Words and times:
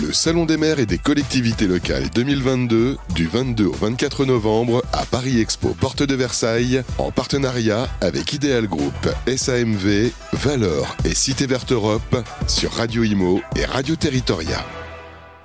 Le 0.00 0.12
Salon 0.12 0.46
des 0.46 0.56
maires 0.56 0.78
et 0.78 0.86
des 0.86 0.96
collectivités 0.96 1.66
locales 1.66 2.08
2022 2.14 2.96
du 3.14 3.26
22 3.26 3.66
au 3.66 3.72
24 3.72 4.24
novembre 4.24 4.82
à 4.92 5.04
Paris 5.04 5.38
Expo 5.40 5.74
Porte 5.78 6.02
de 6.02 6.14
Versailles 6.14 6.82
en 6.98 7.10
partenariat 7.10 7.88
avec 8.00 8.32
Ideal 8.32 8.68
Group, 8.68 8.94
SAMV, 9.26 10.12
Valor 10.32 10.96
et 11.04 11.14
Cité 11.14 11.46
Verte 11.46 11.72
Europe 11.72 12.16
sur 12.46 12.72
Radio 12.72 13.02
Imo 13.04 13.42
et 13.56 13.66
Radio 13.66 13.94
Territoria. 13.96 14.64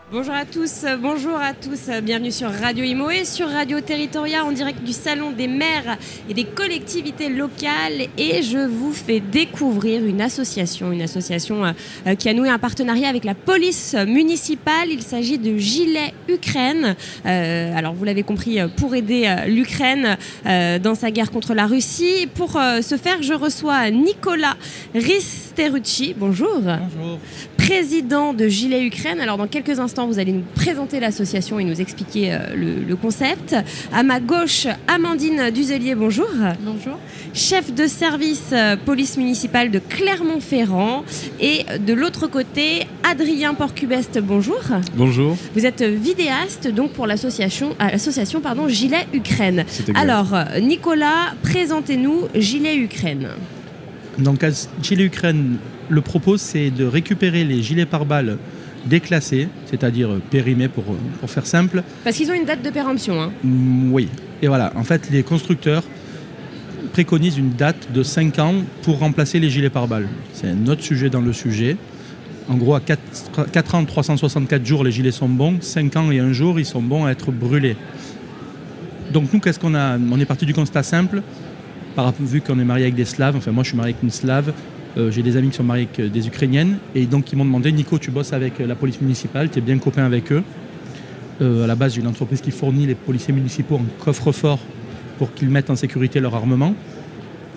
Bonjour 0.10 0.36
à 0.36 0.46
tous, 0.46 0.86
bonjour 1.02 1.36
à 1.36 1.54
tous, 1.54 1.90
bienvenue 2.02 2.32
sur 2.32 2.50
Radio 2.50 2.86
Imo 2.86 3.10
et 3.10 3.26
sur 3.26 3.50
Radio 3.50 3.82
Territoria 3.82 4.46
en 4.46 4.54
direct 4.54 4.82
du 4.82 4.94
Salon 4.94 5.32
des 5.32 5.50
maires 5.50 5.98
et 6.30 6.34
des 6.34 6.46
collectivités 6.46 7.28
locales 7.28 8.08
et 8.18 8.42
je 8.42 8.58
vous 8.58 8.94
fais 8.94 9.20
découvrir 9.20 10.06
une 10.06 10.22
association, 10.22 10.94
une 10.94 11.02
association 11.02 11.66
euh, 11.66 12.16
qui 12.16 12.30
a 12.30 12.34
noué 12.34 12.48
un 12.48 12.58
partenariat 12.58 13.10
avec 13.10 13.26
la 13.26 13.36
police 13.36 13.98
municipale. 14.08 14.88
Il 14.92 15.02
s'agit 15.02 15.40
de 15.40 15.58
Gilet 15.58 16.14
Ukraine. 16.30 16.96
Euh, 17.26 17.78
alors 17.78 17.94
vous 17.94 18.06
l'avez 18.06 18.24
compris, 18.24 18.60
pour 18.78 18.96
aider 18.96 19.26
euh, 19.26 19.48
l'Ukraine 19.48 20.16
dans 20.46 20.96
sa 20.96 21.12
guerre 21.12 21.32
contre 21.32 21.54
la 21.54 21.66
Russie. 21.66 22.30
Pour 22.34 22.52
ce 22.54 22.96
faire, 22.96 23.22
je 23.24 23.34
reçois 23.34 23.90
Nicolas 23.92 24.56
Risterucci. 25.58 26.14
Bonjour. 26.16 26.62
Bonjour. 26.62 27.20
Président 27.58 28.32
de 28.32 28.48
Gilet 28.48 28.86
Ukraine. 28.86 29.20
Alors 29.20 29.38
dans 29.38 29.48
quelques 29.48 29.80
instants, 29.80 30.06
vous 30.06 30.20
allez 30.20 30.32
nous 30.32 30.44
présenter 30.54 31.00
l'association 31.00 31.60
et 31.60 31.64
nous 31.64 31.82
expliquer 31.82 32.34
euh, 32.34 32.84
le, 32.88 32.96
concept. 32.96 33.56
À 33.92 34.04
ma 34.04 34.20
gauche, 34.20 34.68
Amandine 34.88 35.50
Duzelier, 35.50 35.96
bonjour. 35.96 36.30
Bonjour. 36.62 37.00
Chef 37.34 37.74
de 37.74 37.88
service 37.88 38.52
euh, 38.54 38.76
police 38.78 39.18
municipale 39.18 39.72
de 39.72 39.80
Clermont-Ferrand. 39.80 41.04
Et 41.40 41.66
de 41.80 41.94
l'autre 41.94 42.28
côté, 42.28 42.86
Adrien 43.04 43.56
Porcubest, 43.56 44.20
bonjour. 44.20 44.62
Bonjour. 44.94 45.36
Vous 45.56 45.66
êtes 45.66 45.82
vidéaste 45.82 46.68
donc 46.68 46.92
pour 46.92 47.08
l'association, 47.08 47.76
euh, 47.82 47.90
l'association 47.92 48.42
pardon, 48.42 48.68
Gilet 48.68 49.08
Ukraine. 49.12 49.66
Alors, 49.96 50.36
Nicolas, 50.62 51.34
présentez-nous 51.42 52.28
Gilet 52.36 52.76
Ukraine. 52.78 53.30
Donc, 54.18 54.44
Gilet 54.82 55.06
Ukraine, 55.06 55.58
le 55.90 56.02
propos, 56.02 56.38
c'est 56.38 56.72
de 56.72 56.86
récupérer 56.86 57.44
les 57.44 57.62
gilets 57.62 57.86
pare-balles 57.86 58.38
déclassés, 58.86 59.48
c'est-à-dire 59.66 60.10
périmés 60.30 60.68
pour, 60.68 60.86
pour 61.20 61.30
faire 61.30 61.46
simple. 61.46 61.84
Parce 62.04 62.16
qu'ils 62.16 62.32
ont 62.32 62.34
une 62.34 62.46
date 62.46 62.64
de 62.64 62.70
péremption. 62.70 63.22
Hein. 63.22 63.32
Mm, 63.44 63.92
oui. 63.92 64.08
Et 64.42 64.48
voilà, 64.48 64.72
en 64.76 64.84
fait, 64.84 65.10
les 65.12 65.24
constructeurs 65.24 65.84
préconisent 66.94 67.38
une 67.38 67.52
date 67.52 67.92
de 67.92 68.04
5 68.04 68.40
ans 68.40 68.56
pour 68.82 69.00
remplacer 69.00 69.40
les 69.40 69.50
gilets 69.50 69.70
pare-balles. 69.70 70.08
C'est 70.34 70.48
un 70.48 70.68
autre 70.68 70.84
sujet 70.84 71.10
dans 71.10 71.22
le 71.22 71.34
sujet. 71.34 71.78
En 72.50 72.56
gros, 72.56 72.76
à 72.76 72.80
4, 72.80 73.52
4, 73.52 73.76
ans, 73.76 73.86
364 73.86 74.66
jours, 74.66 74.84
les 74.84 74.92
gilets 74.92 75.12
sont 75.12 75.28
bons. 75.28 75.58
5 75.62 75.96
ans 75.98 76.12
et 76.12 76.20
un 76.20 76.32
jour, 76.32 76.60
ils 76.60 76.66
sont 76.66 76.82
bons 76.82 77.06
à 77.06 77.12
être 77.12 77.32
brûlés. 77.32 77.76
Donc 79.12 79.32
nous, 79.34 79.40
qu'est-ce 79.40 79.60
qu'on 79.60 79.76
a? 79.76 79.98
On 79.98 80.20
est 80.20 80.26
parti 80.26 80.46
du 80.46 80.54
constat 80.54 80.84
simple. 80.84 81.22
Par, 81.98 82.14
vu 82.20 82.42
qu'on 82.42 82.60
est 82.60 82.64
marié 82.64 82.84
avec 82.84 82.94
des 82.94 83.06
Slaves, 83.06 83.36
enfin 83.38 83.50
moi 83.50 83.64
je 83.64 83.70
suis 83.70 83.76
marié 83.76 83.94
avec 83.94 84.04
une 84.04 84.12
Slave, 84.12 84.54
euh, 85.00 85.10
j'ai 85.10 85.24
des 85.24 85.36
amis 85.36 85.50
qui 85.50 85.56
sont 85.56 85.64
mariés 85.64 85.88
avec 85.88 86.00
euh, 86.00 86.10
des 86.10 86.28
Ukrainiennes 86.28 86.78
et 86.94 87.08
donc 87.08 87.32
ils 87.32 87.36
m'ont 87.36 87.44
demandé 87.44 87.72
Nico, 87.72 87.98
tu 87.98 88.12
bosses 88.12 88.34
avec 88.34 88.62
euh, 88.62 88.68
la 88.68 88.76
police 88.76 89.02
municipale, 89.02 89.50
tu 89.50 89.58
es 89.58 89.62
bien 89.64 89.80
copain 89.80 90.04
avec 90.06 90.32
eux. 90.32 90.44
à 91.42 91.66
la 91.66 91.74
base, 91.74 91.96
j'ai 91.96 92.02
une 92.02 92.08
entreprise 92.08 92.40
qui 92.40 92.52
fournit 92.52 92.86
les 92.86 92.94
policiers 92.94 93.34
municipaux 93.34 93.78
en 93.78 93.86
coffre-fort 94.04 94.60
pour 95.18 95.34
qu'ils 95.34 95.50
mettent 95.50 95.72
en 95.72 95.76
sécurité 95.76 96.20
leur 96.20 96.36
armement. 96.36 96.76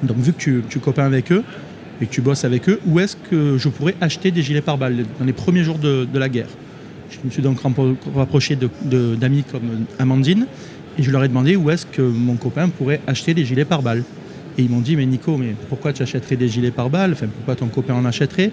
Donc, 0.03 0.17
vu 0.17 0.33
que 0.33 0.39
tu, 0.39 0.63
es 0.75 0.79
copain 0.79 1.05
avec 1.05 1.31
eux 1.33 1.45
et 2.01 2.07
que 2.07 2.11
tu 2.11 2.23
bosses 2.23 2.47
avec 2.47 2.67
eux, 2.71 2.81
où 2.87 2.99
est-ce 2.99 3.17
que 3.17 3.59
je 3.59 3.69
pourrais 3.69 3.95
acheter 4.01 4.31
des 4.31 4.43
gilets 4.43 4.63
pare-balles 4.63 5.05
dans 5.19 5.27
les 5.27 5.35
premiers 5.35 5.65
jours 5.65 5.79
de, 5.79 6.09
la 6.15 6.31
guerre? 6.31 6.49
Je 7.11 7.19
me 7.23 7.31
suis 7.31 7.43
donc 7.43 7.59
rapproché 8.17 8.57
d'amis 8.57 9.45
comme 9.53 9.85
Amandine 9.99 10.47
et 10.99 11.03
je 11.03 11.11
leur 11.11 11.25
ai 11.25 11.29
demandé 11.29 11.57
où 11.57 11.69
est-ce 11.69 11.85
que 11.85 12.01
mon 12.01 12.37
copain 12.37 12.71
pourrait 12.71 13.03
acheter 13.07 13.35
des 13.35 13.45
gilets 13.45 13.67
pare-balles. 13.67 14.03
Et 14.61 14.65
ils 14.65 14.71
m'ont 14.71 14.83
dit, 14.83 14.95
mais 14.95 15.07
Nico, 15.07 15.39
mais 15.39 15.55
pourquoi 15.71 15.95
tu 15.95 16.03
achèterais 16.03 16.37
des 16.37 16.47
gilets 16.47 16.71
par 16.71 16.91
balles 16.91 17.13
Enfin, 17.15 17.29
pourquoi 17.35 17.57
ton 17.57 17.69
copain 17.69 17.95
en 17.95 18.05
achèterait? 18.05 18.53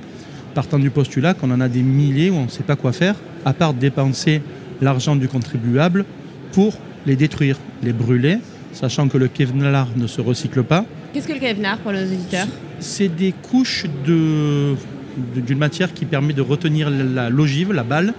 Partant 0.55 0.79
du 0.79 0.89
postulat 0.89 1.33
qu'on 1.33 1.51
en 1.51 1.59
a 1.59 1.67
des 1.67 1.81
milliers 1.81 2.29
où 2.29 2.35
on 2.35 2.45
ne 2.45 2.49
sait 2.49 2.63
pas 2.63 2.77
quoi 2.77 2.93
faire, 2.93 3.15
à 3.43 3.51
part 3.51 3.73
dépenser 3.73 4.41
l'argent 4.81 5.17
du 5.17 5.27
contribuable 5.27 6.05
pour 6.53 6.77
les 7.05 7.17
détruire, 7.17 7.57
les 7.83 7.91
brûler, 7.91 8.37
sachant 8.71 9.09
que 9.09 9.17
le 9.17 9.27
Kevlar 9.27 9.89
ne 9.97 10.07
se 10.07 10.21
recycle 10.21 10.63
pas. 10.63 10.85
Qu'est-ce 11.13 11.27
que 11.27 11.33
le 11.33 11.39
Kevlar 11.39 11.77
pour 11.79 11.91
les 11.91 12.03
auditeurs? 12.03 12.47
C'est 12.79 13.13
des 13.13 13.33
couches 13.33 13.85
d'une 14.05 15.57
matière 15.57 15.93
qui 15.93 16.05
permet 16.05 16.31
de 16.31 16.41
retenir 16.41 16.89
la 16.89 17.29
l'ogive, 17.29 17.73
la 17.73 17.83
balle, 17.83 18.13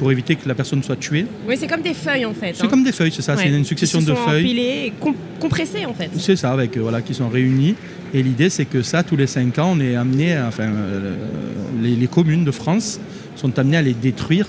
pour 0.00 0.10
éviter 0.10 0.34
que 0.34 0.48
la 0.48 0.54
personne 0.54 0.82
soit 0.82 0.96
tuée. 0.96 1.26
Oui, 1.46 1.56
c'est 1.58 1.66
comme 1.66 1.82
des 1.82 1.92
feuilles 1.92 2.24
en 2.24 2.32
fait. 2.32 2.54
C'est 2.54 2.64
hein. 2.64 2.68
comme 2.68 2.82
des 2.82 2.90
feuilles, 2.90 3.12
c'est 3.12 3.20
ça. 3.20 3.36
C'est 3.36 3.50
une 3.50 3.66
succession 3.66 3.98
qui 3.98 4.06
de 4.06 4.14
feuilles. 4.14 4.44
Empilées 4.44 4.86
et 4.86 4.92
compressées 5.38 5.84
en 5.84 5.92
fait. 5.92 6.08
C'est 6.16 6.36
ça, 6.36 6.52
avec 6.52 6.74
euh, 6.78 6.80
voilà, 6.80 7.02
qui 7.02 7.12
sont 7.12 7.28
réunies. 7.28 7.74
Et 8.14 8.22
l'idée, 8.22 8.48
c'est 8.48 8.64
que 8.64 8.80
ça, 8.80 9.02
tous 9.02 9.16
les 9.16 9.26
5 9.26 9.58
ans, 9.58 9.74
on 9.76 9.80
est 9.80 9.96
amené, 9.96 10.38
enfin, 10.40 10.64
euh, 10.64 11.14
les, 11.82 12.06
communes 12.06 12.44
de 12.44 12.50
France 12.50 12.98
sont 13.36 13.58
amenées 13.58 13.76
à 13.76 13.82
les 13.82 13.92
détruire. 13.92 14.46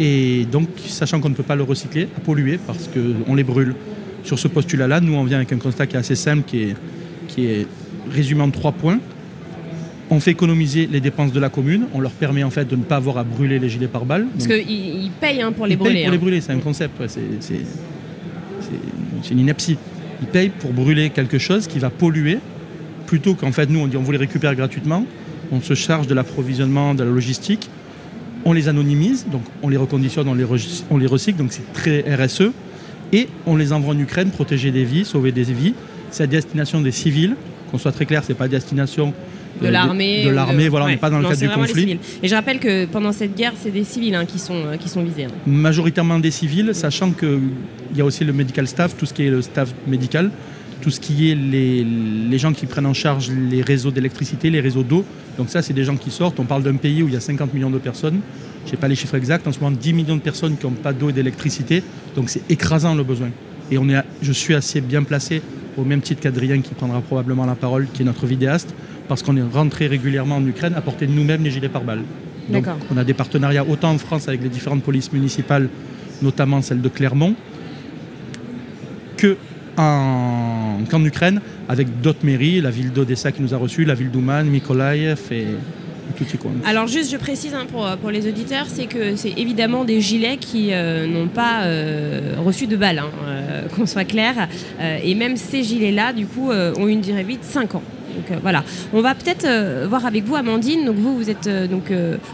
Et 0.00 0.46
donc, 0.50 0.68
sachant 0.88 1.20
qu'on 1.20 1.28
ne 1.28 1.34
peut 1.34 1.44
pas 1.44 1.54
le 1.54 1.62
recycler, 1.62 2.08
à 2.16 2.20
polluer 2.20 2.58
parce 2.66 2.88
qu'on 2.88 3.36
les 3.36 3.44
brûle. 3.44 3.76
Sur 4.24 4.40
ce 4.40 4.48
postulat-là, 4.48 5.00
nous, 5.00 5.14
on 5.14 5.22
vient 5.22 5.36
avec 5.36 5.52
un 5.52 5.58
constat 5.58 5.86
qui 5.86 5.94
est 5.94 6.00
assez 6.00 6.16
simple, 6.16 6.42
qui 6.44 6.62
est, 6.64 6.76
qui 7.28 7.46
est 7.46 7.66
résumé 8.10 8.42
en 8.42 8.50
trois 8.50 8.72
points. 8.72 8.98
On 10.10 10.20
fait 10.20 10.30
économiser 10.30 10.88
les 10.90 11.00
dépenses 11.00 11.32
de 11.32 11.40
la 11.40 11.50
commune. 11.50 11.86
On 11.92 12.00
leur 12.00 12.12
permet 12.12 12.42
en 12.42 12.50
fait 12.50 12.66
de 12.66 12.76
ne 12.76 12.82
pas 12.82 12.96
avoir 12.96 13.18
à 13.18 13.24
brûler 13.24 13.58
les 13.58 13.68
gilets 13.68 13.88
pare-balles. 13.88 14.26
Parce 14.32 14.46
qu'ils 14.46 15.10
payent 15.20 15.42
hein, 15.42 15.52
pour 15.52 15.66
les 15.66 15.74
ils 15.74 15.78
brûler. 15.78 15.94
Payent 15.94 16.04
pour 16.04 16.12
les 16.12 16.16
hein. 16.16 16.20
brûler, 16.20 16.40
c'est 16.40 16.52
un 16.52 16.60
concept. 16.60 17.00
c'est 17.08 17.60
une 19.30 19.38
ineptie. 19.38 19.76
Ils 20.22 20.28
payent 20.28 20.48
pour 20.50 20.72
brûler 20.72 21.10
quelque 21.10 21.38
chose 21.38 21.66
qui 21.66 21.78
va 21.78 21.90
polluer, 21.90 22.38
plutôt 23.06 23.34
qu'en 23.34 23.52
fait 23.52 23.68
nous 23.70 23.80
on 23.80 23.86
dit 23.86 23.96
on 23.96 24.02
vous 24.02 24.12
les 24.12 24.18
récupère 24.18 24.54
gratuitement. 24.54 25.04
On 25.52 25.60
se 25.60 25.74
charge 25.74 26.06
de 26.06 26.14
l'approvisionnement, 26.14 26.94
de 26.94 27.04
la 27.04 27.10
logistique. 27.10 27.70
On 28.44 28.52
les 28.52 28.68
anonymise, 28.68 29.26
donc 29.30 29.42
on 29.62 29.68
les 29.68 29.76
reconditionne, 29.76 30.28
on 30.28 30.34
les, 30.34 30.44
on 30.90 30.96
les 30.96 31.06
recycle, 31.06 31.38
donc 31.38 31.52
c'est 31.52 31.72
très 31.72 32.00
RSE. 32.14 32.50
Et 33.12 33.28
on 33.46 33.56
les 33.56 33.72
envoie 33.72 33.94
en 33.94 33.98
Ukraine, 33.98 34.30
protéger 34.30 34.70
des 34.70 34.84
vies, 34.84 35.04
sauver 35.04 35.32
des 35.32 35.42
vies. 35.44 35.74
C'est 36.10 36.24
à 36.24 36.26
destination 36.26 36.80
des 36.80 36.92
civils. 36.92 37.36
Qu'on 37.70 37.78
soit 37.78 37.92
très 37.92 38.06
clair, 38.06 38.22
c'est 38.24 38.34
pas 38.34 38.44
à 38.44 38.48
destination 38.48 39.14
de 39.60 39.68
l'armée. 39.68 40.24
De, 40.24 40.30
l'armée, 40.30 40.68
voilà, 40.68 40.86
on 40.86 40.88
n'est 40.88 40.96
pas 40.96 41.10
dans 41.10 41.18
le 41.18 41.28
cadre 41.28 41.40
du 41.40 41.48
conflit. 41.48 41.98
Et 42.22 42.28
je 42.28 42.34
rappelle 42.34 42.58
que 42.58 42.86
pendant 42.86 43.12
cette 43.12 43.36
guerre, 43.36 43.52
c'est 43.56 43.70
des 43.70 43.84
civils 43.84 44.14
hein, 44.14 44.24
qui, 44.24 44.38
sont, 44.38 44.54
euh, 44.54 44.76
qui 44.76 44.88
sont 44.88 45.02
visés. 45.02 45.24
Hein. 45.24 45.32
Majoritairement 45.46 46.18
des 46.18 46.30
civils, 46.30 46.74
sachant 46.74 47.10
qu'il 47.10 47.40
y 47.94 48.00
a 48.00 48.04
aussi 48.04 48.24
le 48.24 48.32
medical 48.32 48.66
staff, 48.66 48.96
tout 48.96 49.06
ce 49.06 49.14
qui 49.14 49.26
est 49.26 49.30
le 49.30 49.42
staff 49.42 49.72
médical, 49.86 50.30
tout 50.80 50.90
ce 50.90 51.00
qui 51.00 51.30
est 51.30 51.34
les, 51.34 51.84
les 51.84 52.38
gens 52.38 52.52
qui 52.52 52.66
prennent 52.66 52.86
en 52.86 52.94
charge 52.94 53.30
les 53.30 53.62
réseaux 53.62 53.90
d'électricité, 53.90 54.50
les 54.50 54.60
réseaux 54.60 54.84
d'eau. 54.84 55.04
Donc 55.36 55.50
ça, 55.50 55.62
c'est 55.62 55.72
des 55.72 55.84
gens 55.84 55.96
qui 55.96 56.10
sortent. 56.10 56.38
On 56.40 56.44
parle 56.44 56.62
d'un 56.62 56.76
pays 56.76 57.02
où 57.02 57.08
il 57.08 57.14
y 57.14 57.16
a 57.16 57.20
50 57.20 57.52
millions 57.54 57.70
de 57.70 57.78
personnes. 57.78 58.20
Je 58.66 58.72
n'ai 58.72 58.76
pas 58.76 58.88
les 58.88 58.94
chiffres 58.94 59.14
exacts. 59.14 59.46
En 59.46 59.52
ce 59.52 59.60
moment, 59.60 59.76
10 59.78 59.92
millions 59.92 60.16
de 60.16 60.20
personnes 60.20 60.56
qui 60.56 60.66
n'ont 60.66 60.72
pas 60.72 60.92
d'eau 60.92 61.10
et 61.10 61.12
d'électricité. 61.12 61.82
Donc 62.14 62.28
c'est 62.28 62.42
écrasant 62.50 62.94
le 62.94 63.02
besoin. 63.02 63.30
Et 63.70 63.78
on 63.78 63.88
est, 63.88 64.02
je 64.22 64.32
suis 64.32 64.54
assez 64.54 64.80
bien 64.80 65.02
placé, 65.02 65.42
au 65.78 65.84
même 65.84 66.00
titre 66.00 66.20
qu'Adrien 66.20 66.60
qui 66.60 66.74
prendra 66.74 67.00
probablement 67.00 67.46
la 67.46 67.54
parole, 67.54 67.86
qui 67.92 68.02
est 68.02 68.04
notre 68.04 68.26
vidéaste, 68.26 68.74
parce 69.08 69.22
qu'on 69.22 69.36
est 69.36 69.42
rentré 69.42 69.86
régulièrement 69.86 70.36
en 70.36 70.46
Ukraine 70.46 70.74
à 70.74 70.80
porter 70.80 71.06
nous-mêmes 71.06 71.42
les 71.42 71.50
gilets 71.50 71.68
pare-balles. 71.68 72.02
Donc 72.50 72.66
on 72.90 72.96
a 72.96 73.04
des 73.04 73.14
partenariats 73.14 73.64
autant 73.64 73.90
en 73.90 73.98
France 73.98 74.28
avec 74.28 74.42
les 74.42 74.48
différentes 74.48 74.82
polices 74.82 75.12
municipales, 75.12 75.68
notamment 76.22 76.62
celle 76.62 76.80
de 76.80 76.88
Clermont, 76.88 77.34
que 79.16 79.36
qu'en 79.76 81.04
Ukraine 81.04 81.40
avec 81.68 82.00
d'autres 82.00 82.24
mairies, 82.24 82.60
la 82.60 82.70
ville 82.70 82.92
d'Odessa 82.92 83.30
qui 83.30 83.42
nous 83.42 83.54
a 83.54 83.56
reçus, 83.56 83.84
la 83.84 83.94
ville 83.94 84.10
d'Ouman, 84.10 84.44
Mykolaiv 84.44 85.20
et, 85.30 85.46
Alors 86.64 86.86
juste, 86.86 87.10
je 87.10 87.16
précise 87.16 87.54
hein, 87.54 87.66
pour, 87.70 87.86
pour, 87.98 88.10
les 88.10 88.28
auditeurs, 88.28 88.66
c'est 88.68 88.86
que 88.86 89.16
c'est 89.16 89.34
évidemment 89.36 89.84
des 89.84 90.00
gilets 90.00 90.36
qui 90.36 90.68
euh, 90.72 91.06
n'ont 91.06 91.28
pas 91.28 91.62
euh, 91.62 92.34
reçu 92.44 92.66
de 92.66 92.76
balles, 92.76 92.98
hein, 92.98 93.10
euh, 93.26 93.68
qu'on 93.76 93.86
soit 93.86 94.04
clair. 94.04 94.48
et 95.02 95.14
même 95.14 95.36
ces 95.36 95.62
gilets-là, 95.62 96.12
du 96.12 96.26
coup, 96.26 96.50
ont 96.50 96.88
une 96.88 97.00
durée 97.00 97.24
de 97.24 97.38
5 97.42 97.74
ans. 97.74 97.82
Donc 98.16 98.38
voilà, 98.42 98.64
on 98.92 99.00
va 99.00 99.14
peut-être 99.14 99.46
voir 99.86 100.04
avec 100.06 100.24
vous, 100.24 100.34
Amandine. 100.34 100.84
Donc 100.84 100.96
vous, 100.96 101.16
vous 101.16 101.30
êtes 101.30 101.48
donc 101.70 101.92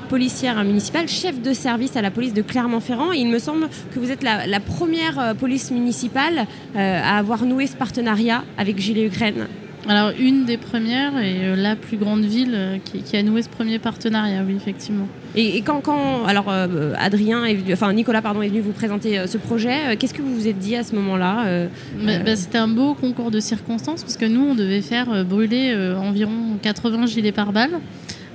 policière 0.09 0.63
municipale, 0.65 1.09
chef 1.09 1.43
de 1.43 1.53
service 1.53 1.97
à 1.97 2.03
la 2.03 2.11
police 2.11 2.33
de 2.33 2.43
Clermont-Ferrand. 2.43 3.13
il 3.13 3.29
me 3.29 3.39
semble 3.39 3.69
que 3.93 3.99
vous 3.99 4.11
êtes 4.11 4.23
la, 4.23 4.61
première 4.61 5.35
police 5.39 5.71
municipale 5.71 6.47
à 6.75 7.19
avoir 7.19 7.45
noué 7.45 7.67
ce 7.67 7.77
partenariat 7.77 8.45
avec 8.57 8.79
Gilet 8.79 9.07
Ukraine. 9.07 9.47
Alors 9.89 10.13
une 10.19 10.45
des 10.45 10.57
premières 10.57 11.19
et 11.19 11.55
la 11.57 11.77
plus 11.77 11.97
grande 11.97 12.25
ville 12.25 12.81
qui, 12.85 13.17
a 13.17 13.23
noué 13.23 13.43
ce 13.43 13.49
premier 13.49 13.79
partenariat, 13.79 14.43
oui 14.47 14.55
effectivement. 14.57 15.07
Et, 15.37 15.61
quand, 15.63 15.81
quand, 15.81 16.25
alors 16.25 16.51
Adrien, 16.99 17.45
est 17.45 17.73
enfin 17.73 17.93
Nicolas 17.93 18.23
pardon 18.23 18.41
est 18.41 18.49
venu 18.49 18.61
vous 18.61 18.73
présenter 18.73 19.27
ce 19.27 19.37
projet, 19.37 19.97
qu'est-ce 19.99 20.15
que 20.15 20.23
vous 20.23 20.35
vous 20.35 20.49
êtes 20.49 20.59
dit 20.59 20.77
à 20.77 20.85
ce 20.85 20.95
moment-là 20.95 21.67
bah, 22.03 22.19
bah, 22.25 22.37
C'était 22.37 22.59
un 22.59 22.69
beau 22.69 22.95
concours 22.95 23.31
de 23.31 23.41
circonstances 23.41 24.03
parce 24.03 24.17
que 24.17 24.27
nous 24.27 24.43
on 24.43 24.55
devait 24.55 24.81
faire 24.81 25.25
brûler 25.25 25.75
environ 25.97 26.57
80 26.63 27.07
gilets 27.07 27.33
pare-balles. 27.33 27.81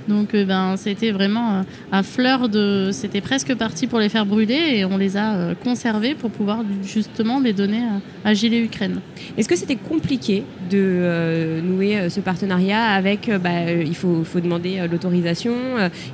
Donc 0.08 0.34
euh, 0.34 0.44
ben, 0.44 0.76
c'était 0.76 1.10
vraiment 1.10 1.50
euh, 1.50 1.62
à 1.92 2.02
fleur 2.02 2.48
de... 2.48 2.90
C'était 2.92 3.20
presque 3.20 3.54
parti 3.54 3.86
pour 3.86 3.98
les 3.98 4.08
faire 4.08 4.26
brûler 4.26 4.60
et 4.76 4.84
on 4.84 4.96
les 4.96 5.16
a 5.16 5.34
euh, 5.34 5.54
conservés 5.54 6.14
pour 6.14 6.30
pouvoir 6.30 6.64
justement 6.84 7.40
les 7.40 7.52
donner 7.52 7.82
à, 8.24 8.30
à 8.30 8.34
Gilet 8.34 8.60
Ukraine. 8.62 9.00
Est-ce 9.36 9.48
que 9.48 9.56
c'était 9.56 9.76
compliqué 9.76 10.44
de 10.70 10.78
euh, 10.78 11.60
nouer 11.60 12.08
ce 12.08 12.20
partenariat 12.20 12.82
avec, 12.84 13.30
bah, 13.42 13.70
il 13.72 13.94
faut, 13.94 14.24
faut 14.24 14.40
demander 14.40 14.80
l'autorisation 14.90 15.54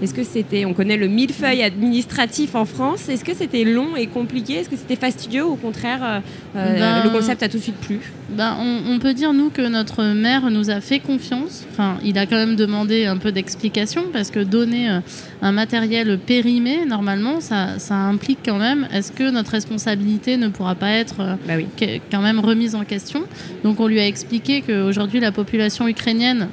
Est-ce 0.03 0.15
que 0.15 0.25
c'était, 0.25 0.65
on 0.65 0.75
connaît 0.75 0.97
le 0.97 1.09
millefeuille 1.09 1.62
administratif 1.62 2.55
en 2.55 2.65
France, 2.65 3.09
est-ce 3.09 3.25
que 3.25 3.35
c'était 3.35 3.65
long 3.65 3.97
et 3.97 4.06
compliqué 4.06 4.55
Est-ce 4.55 4.69
que 4.71 4.77
c'était 4.77 4.97
fastidieux 4.97 5.44
ou 5.44 5.53
au 5.53 5.56
contraire, 5.56 6.23
euh, 6.56 6.79
Ben, 6.79 7.05
le 7.05 7.11
concept 7.11 7.43
a 7.43 7.49
tout 7.49 7.59
de 7.59 7.62
suite 7.62 7.77
plu? 7.77 8.00
Ben, 8.31 8.56
on, 8.61 8.94
on 8.94 8.99
peut 8.99 9.15
dire, 9.15 9.32
nous, 9.32 9.50
que 9.50 9.62
notre 9.62 10.03
maire 10.05 10.50
nous 10.50 10.71
a 10.71 10.81
fait 10.81 10.99
confiance. 10.99 11.65
Enfin, 11.71 11.99
il 12.05 12.19
a 12.19 12.27
quand 12.27 12.37
même 12.37 12.56
demandé 12.56 13.06
un 13.06 13.19
peu 13.19 13.31
d'explication 13.31 13.75
parce 14.12 14.31
que 14.31 14.40
donner 14.40 14.90
euh, 14.90 15.00
un 15.43 15.52
matériel 15.52 16.19
périmé, 16.19 16.84
normalement, 16.87 17.40
ça, 17.40 17.78
ça 17.78 17.94
implique 17.94 18.38
quand 18.44 18.58
même, 18.58 18.88
est-ce 18.93 19.12
que 19.12 19.31
notre 19.31 19.50
responsabilité 19.52 20.37
ne 20.37 20.49
pourra 20.49 20.75
pas 20.75 20.90
être 20.90 21.20
euh, 21.20 21.34
Bah 21.46 21.55
oui. 21.56 21.67
quand 22.11 22.23
même 22.23 22.40
remise 22.40 22.75
en 22.75 22.84
question? 22.84 23.25
Donc, 23.64 23.81
on 23.81 23.87
lui 23.87 24.00
a 24.00 24.06
expliqué 24.06 24.62
qu'aujourd'hui, 24.62 25.20
la 25.20 25.32
population 25.32 25.87
ukrainienne 25.88 26.49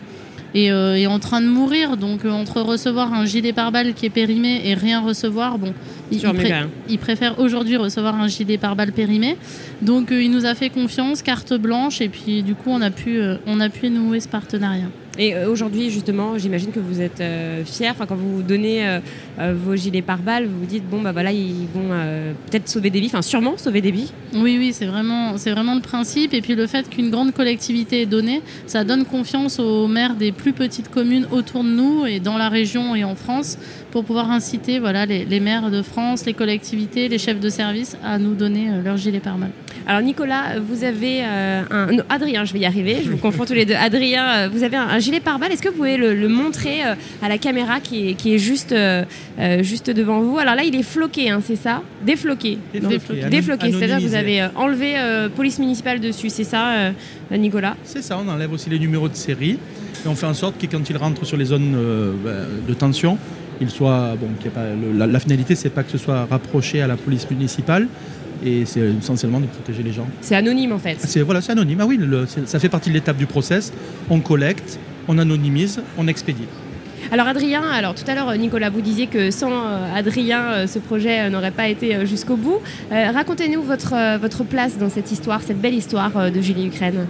est, 0.54 0.70
euh, 0.72 1.08
en 1.08 1.20
train 1.20 1.42
de 1.42 1.48
mourir. 1.48 1.98
Donc, 1.98 2.26
euh, 2.26 2.32
entre 2.32 2.62
recevoir 2.62 3.14
un 3.14 3.26
gilet 3.26 3.54
pare-balles 3.54 3.94
qui 3.94 4.06
est 4.06 4.10
périmé 4.12 4.62
et 4.66 4.74
rien 4.74 5.00
recevoir, 5.02 5.58
bon, 5.58 5.74
il, 6.12 6.20
pré- 6.34 6.50
il 6.90 7.00
préfère 7.00 7.40
aujourd'hui 7.40 7.78
recevoir 7.78 8.16
un 8.20 8.28
gilet 8.28 8.58
pare-balles 8.58 8.92
périmé. 8.92 9.38
Donc 9.82 10.12
euh, 10.12 10.22
il 10.22 10.30
nous 10.30 10.46
a 10.46 10.54
fait 10.56 10.70
confiance, 10.70 11.22
carte 11.24 11.54
blanche, 11.54 12.02
et 12.02 12.10
puis 12.10 12.44
du 12.44 12.54
coup 12.54 12.70
on 12.70 12.82
a 12.82 12.92
pu, 12.92 13.20
on 13.48 13.60
a 13.60 13.70
pu 13.70 13.90
nouer 13.90 14.20
ce 14.20 14.28
partenariat. 14.28 14.90
Et 15.20 15.36
euh, 15.36 15.48
aujourd'hui, 15.50 15.92
justement, 15.92 16.38
j'imagine 16.40 16.72
que 16.72 16.80
vous 16.80 17.00
êtes 17.00 17.22
euh, 17.22 17.64
fiers. 17.66 17.92
Quand 18.08 18.16
vous 18.16 18.42
donnez 18.42 18.88
euh, 18.88 19.54
vos 19.54 19.76
gilets 19.76 20.02
pare-balles, 20.02 20.48
vous 20.48 20.60
vous 20.62 20.66
dites 20.66 20.90
bon 20.90 21.02
bah 21.02 21.12
voilà, 21.12 21.32
ils 21.32 21.68
vont 21.74 21.90
peut-être 22.50 22.68
sauver 22.68 22.90
des 22.90 23.00
vies. 23.00 23.08
Enfin, 23.08 23.22
sûrement 23.22 23.58
sauver 23.58 23.82
des 23.82 23.92
vies. 23.92 24.12
Oui, 24.34 24.58
oui, 24.58 24.74
c'est 24.74 24.86
vraiment, 24.86 25.38
c'est 25.38 25.52
vraiment 25.52 25.76
le 25.76 25.82
principe. 25.82 26.34
Et 26.34 26.42
puis 26.42 26.56
le 26.56 26.66
fait 26.66 26.90
qu'une 26.90 27.12
grande 27.12 27.32
collectivité 27.32 28.02
est 28.02 28.06
donnée, 28.08 28.42
ça 28.66 28.84
donne 28.84 29.06
confiance 29.06 29.60
aux 29.60 29.88
maires 29.88 30.16
des 30.16 30.32
plus 30.32 30.54
petites 30.54 30.90
communes 30.90 31.28
autour 31.32 31.64
de 31.64 31.70
nous 31.70 32.06
et 32.08 32.20
dans 32.20 32.38
la 32.38 32.50
région 32.50 32.96
et 32.96 33.04
en 33.04 33.16
France 33.16 33.58
pour 33.94 34.04
pouvoir 34.04 34.32
inciter 34.32 34.80
voilà, 34.80 35.06
les, 35.06 35.24
les 35.24 35.40
maires 35.40 35.70
de 35.70 35.84
France, 35.84 36.26
les 36.26 36.34
collectivités, 36.34 37.08
les 37.08 37.20
chefs 37.20 37.40
de 37.40 37.50
service 37.50 37.96
à 38.04 38.18
nous 38.18 38.34
donner 38.34 38.70
euh, 38.70 38.82
leur 38.84 38.98
gilet 38.98 39.20
pare-balles. 39.20 39.52
Alors 39.86 40.02
Nicolas, 40.02 40.60
vous 40.60 40.84
avez 40.84 41.22
euh, 41.24 41.62
un 41.70 41.92
non, 41.92 42.04
Adrien, 42.10 42.44
je 42.44 42.54
vais 42.54 42.60
y 42.60 42.66
arriver. 42.66 43.02
Je 43.06 43.12
vous 43.12 43.18
confonds 43.18 43.46
tous 43.46 43.54
les 43.54 43.66
deux. 43.66 43.76
Adrien, 43.76 44.26
euh, 44.26 44.50
vous 44.52 44.64
avez 44.64 44.78
un, 44.78 44.88
un 44.88 44.98
gilet 44.98 45.20
pare-balles. 45.20 45.52
Est-ce 45.52 45.62
que 45.62 45.70
vous 45.70 45.76
pouvez 45.76 45.98
le, 45.98 46.16
le 46.16 46.28
montrer 46.28 46.84
euh, 46.84 46.96
à 47.22 47.30
la 47.30 47.38
caméra 47.38 47.80
qui 47.82 48.10
est, 48.10 48.14
qui 48.16 48.34
est 48.34 48.40
juste, 48.40 48.72
euh, 48.72 49.04
juste 49.62 49.92
devant 49.92 50.22
vous? 50.22 50.40
Alors 50.40 50.56
là, 50.56 50.64
il 50.64 50.76
est 50.76 50.82
floqué, 50.84 51.30
hein, 51.30 51.42
c'est 51.46 51.56
ça? 51.56 51.84
Défloqué. 52.04 52.58
Défloqué, 52.74 53.30
Défloqué, 53.30 53.72
c'est-à-dire 53.72 53.98
que 53.98 54.04
vous 54.04 54.16
avez 54.16 54.42
euh, 54.42 54.48
enlevé 54.56 54.94
euh, 54.98 55.30
police 55.30 55.60
municipale 55.60 56.00
dessus, 56.00 56.30
c'est 56.30 56.44
ça, 56.46 56.72
euh, 56.72 56.92
Nicolas? 57.38 57.76
C'est 57.84 58.02
ça, 58.02 58.18
on 58.18 58.28
enlève 58.28 58.52
aussi 58.52 58.72
les 58.72 58.80
numéros 58.80 59.08
de 59.08 59.16
série 59.16 59.60
et 60.04 60.08
on 60.08 60.16
fait 60.16 60.26
en 60.26 60.34
sorte 60.34 60.58
que 60.60 60.66
quand 60.66 60.90
il 60.90 60.98
rentre 60.98 61.26
sur 61.26 61.38
les 61.38 61.46
zones 61.46 61.76
euh, 61.76 62.14
bah, 62.26 62.32
de 62.68 62.74
tension, 62.74 63.20
il 63.62 63.70
soit 63.70 64.16
bon, 64.20 64.28
qu'il 64.38 64.46
y 64.46 64.48
ait 64.48 64.52
pas 64.52 64.66
le- 64.70 64.98
la, 64.98 65.08
la 65.08 65.20
finalité 65.20 65.56
c'est 65.56 65.70
pas 65.70 65.84
que 65.84 65.92
ce 65.92 65.98
soit 65.98 66.26
rapproché 66.26 66.82
à 66.82 66.88
la 66.88 66.96
police 66.98 67.30
municipale 67.30 67.88
et 68.46 68.66
c'est 68.66 68.82
essentiellement 69.00 69.40
de 69.40 69.46
protéger 69.46 69.84
les 69.84 69.94
gens. 69.94 70.08
C'est 70.22 70.36
anonyme 70.36 70.74
en 70.74 70.80
fait. 70.80 70.98
C'est 71.00 71.22
voilà, 71.22 71.40
c'est 71.42 71.52
anonyme. 71.54 71.80
Ah 71.82 71.86
oui, 71.86 71.98
le- 72.00 72.26
c'est- 72.28 72.48
ça 72.48 72.60
fait 72.60 72.70
partie 72.70 72.90
de 72.90 72.94
l'étape 72.96 73.18
du 73.18 73.26
process. 73.26 73.72
On 74.10 74.20
collecte, 74.20 74.80
on 75.08 75.18
anonymise, 75.18 75.82
on 75.98 76.08
expédie. 76.08 76.48
Alors 77.12 77.28
Adrien, 77.28 77.62
alors 77.62 77.94
tout 77.96 78.04
à 78.08 78.16
l'heure 78.16 78.36
Nicolas, 78.38 78.70
vous 78.70 78.82
disiez 78.82 79.08
que 79.08 79.30
sans 79.30 79.52
euh, 79.52 79.96
Adrien, 79.96 80.42
euh, 80.54 80.68
ce 80.68 80.80
projet 80.80 81.22
euh, 81.22 81.30
n'aurait 81.30 81.52
pas 81.52 81.68
été 81.68 82.06
jusqu'au 82.06 82.36
bout. 82.38 82.60
Racontez-nous 82.92 83.62
votre, 83.62 83.94
votre 84.20 84.44
place 84.44 84.78
dans 84.78 84.90
cette 84.90 85.12
histoire, 85.12 85.42
cette 85.42 85.62
belle 85.62 85.76
histoire 85.76 86.32
de 86.32 86.42
Julie 86.42 86.68
Ukraine. 86.68 87.06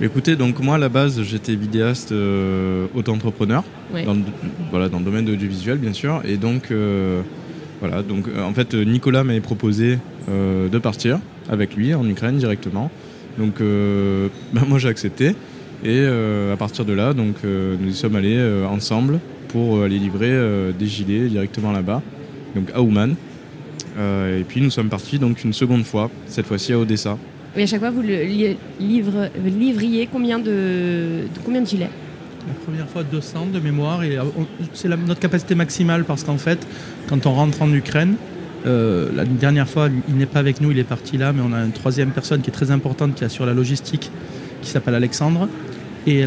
Écoutez, 0.00 0.36
donc 0.36 0.60
moi 0.60 0.74
à 0.74 0.78
la 0.78 0.88
base 0.90 1.22
j'étais 1.22 1.54
vidéaste 1.54 2.12
euh, 2.12 2.86
auto-entrepreneur. 2.94 3.64
Ouais. 3.94 4.04
dans, 4.04 4.12
le- 4.14 4.20
voilà, 4.70 4.88
dans 4.88 4.98
le 4.98 5.04
domaine 5.04 5.24
de 5.24 5.30
l'audiovisuel 5.32 5.78
bien 5.78 5.92
sûr. 5.94 6.20
Et 6.26 6.36
donc 6.36 6.70
euh, 6.70 7.22
voilà. 7.80 8.02
Donc 8.02 8.28
euh, 8.28 8.42
en 8.44 8.52
fait 8.52 8.74
Nicolas 8.74 9.24
m'avait 9.24 9.40
proposé 9.40 9.98
euh, 10.28 10.68
de 10.68 10.78
partir 10.78 11.18
avec 11.48 11.74
lui 11.76 11.94
en 11.94 12.06
Ukraine 12.08 12.36
directement. 12.36 12.90
Donc 13.38 13.60
euh, 13.60 14.28
ben, 14.52 14.62
moi 14.68 14.78
j'ai 14.78 14.88
accepté. 14.88 15.28
Et 15.84 16.00
euh, 16.00 16.52
à 16.52 16.56
partir 16.56 16.84
de 16.84 16.92
là 16.92 17.14
donc 17.14 17.36
euh, 17.44 17.76
nous 17.80 17.90
y 17.90 17.94
sommes 17.94 18.16
allés 18.16 18.36
euh, 18.36 18.66
ensemble 18.66 19.18
pour 19.48 19.82
aller 19.82 19.98
livrer 19.98 20.30
euh, 20.30 20.72
des 20.78 20.86
gilets 20.86 21.28
directement 21.28 21.72
là-bas 21.72 22.02
donc 22.54 22.68
à 22.74 22.82
Ouman. 22.82 23.14
Euh, 23.98 24.40
et 24.40 24.44
puis 24.44 24.60
nous 24.60 24.70
sommes 24.70 24.90
partis 24.90 25.18
donc 25.18 25.42
une 25.42 25.54
seconde 25.54 25.84
fois 25.84 26.10
cette 26.26 26.44
fois-ci 26.46 26.74
à 26.74 26.78
Odessa 26.78 27.16
Et 27.56 27.62
à 27.62 27.66
chaque 27.66 27.80
fois, 27.80 27.90
vous 27.90 28.02
le 28.02 28.22
livriez 28.78 30.08
combien 30.12 30.38
de, 30.38 31.22
combien 31.44 31.62
de 31.62 31.66
gilets? 31.66 31.90
La 32.46 32.54
première 32.64 32.88
fois 32.88 33.02
200 33.02 33.48
de 33.52 33.58
mémoire 33.58 34.02
euh, 34.04 34.22
c'est 34.72 34.88
notre 34.88 35.18
capacité 35.18 35.56
maximale 35.56 36.04
parce 36.04 36.22
qu'en 36.22 36.38
fait, 36.38 36.64
quand 37.08 37.26
on 37.26 37.32
rentre 37.32 37.62
en 37.62 37.72
Ukraine, 37.72 38.14
euh, 38.66 39.08
la 39.14 39.24
dernière 39.24 39.68
fois, 39.68 39.88
il 40.08 40.16
n'est 40.16 40.26
pas 40.26 40.38
avec 40.38 40.60
nous, 40.60 40.70
il 40.70 40.78
est 40.78 40.84
parti 40.84 41.16
là, 41.16 41.32
mais 41.32 41.42
on 41.44 41.52
a 41.52 41.64
une 41.64 41.72
troisième 41.72 42.10
personne 42.10 42.42
qui 42.42 42.50
est 42.50 42.52
très 42.52 42.70
importante 42.70 43.14
qui 43.14 43.24
assure 43.24 43.46
la 43.46 43.54
logistique, 43.54 44.12
qui 44.62 44.70
s'appelle 44.70 44.94
Alexandre. 44.94 45.48
Et 46.06 46.24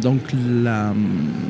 donc, 0.00 0.20